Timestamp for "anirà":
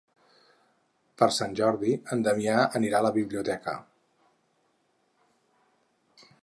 2.81-3.01